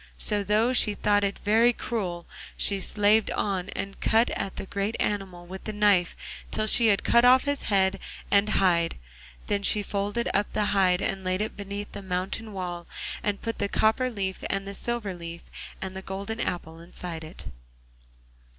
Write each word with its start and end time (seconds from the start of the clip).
So 0.17 0.43
though 0.43 0.73
she 0.73 0.95
thought 0.95 1.23
it 1.23 1.37
very 1.45 1.71
cruel, 1.71 2.25
she 2.57 2.79
slaved 2.79 3.29
on 3.29 3.69
and 3.75 4.01
cut 4.01 4.31
at 4.31 4.55
the 4.55 4.65
great 4.65 4.95
animal 4.99 5.45
with 5.45 5.65
the 5.65 5.73
knife 5.73 6.15
till 6.49 6.65
she 6.65 6.87
had 6.87 7.03
cut 7.03 7.23
off 7.23 7.43
his 7.43 7.61
head 7.61 7.99
and 8.31 8.49
hide, 8.49 8.93
and 8.93 8.99
then 9.45 9.61
she 9.61 9.83
folded 9.83 10.27
up 10.33 10.51
the 10.53 10.65
hide 10.73 11.03
and 11.03 11.23
laid 11.23 11.39
it 11.39 11.55
beneath 11.55 11.91
the 11.91 12.01
mountain 12.01 12.51
wall, 12.51 12.87
and 13.21 13.43
put 13.43 13.59
the 13.59 13.69
copper 13.69 14.09
leaf, 14.09 14.43
and 14.49 14.67
the 14.67 14.73
silver 14.73 15.13
leaf, 15.13 15.41
and 15.83 15.95
the 15.95 16.01
golden 16.01 16.39
apple 16.39 16.79
inside 16.79 17.23
it. 17.23 17.45